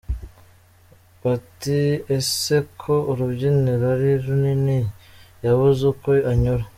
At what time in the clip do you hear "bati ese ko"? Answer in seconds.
1.21-2.93